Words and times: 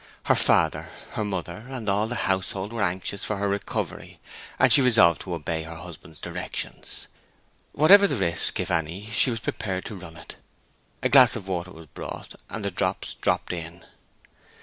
Her 0.23 0.33
father, 0.35 0.89
her 1.11 1.23
mother, 1.23 1.67
and 1.69 1.87
all 1.87 2.07
the 2.07 2.25
household 2.25 2.73
were 2.73 2.81
anxious 2.81 3.23
for 3.23 3.37
her 3.37 3.47
recovery, 3.47 4.19
and 4.57 4.73
she 4.73 4.81
resolved 4.81 5.21
to 5.21 5.35
obey 5.35 5.61
her 5.61 5.75
husband's 5.75 6.19
directions. 6.19 7.05
Whatever 7.73 8.07
the 8.07 8.15
risk, 8.15 8.59
if 8.59 8.71
any, 8.71 9.11
she 9.11 9.29
was 9.29 9.41
prepared 9.41 9.85
to 9.85 9.95
run 9.95 10.17
it. 10.17 10.37
A 11.03 11.09
glass 11.09 11.35
of 11.35 11.47
water 11.47 11.69
was 11.69 11.85
brought, 11.85 12.33
and 12.49 12.65
the 12.65 12.71
drops 12.71 13.13
dropped 13.13 13.53
in. 13.53 13.85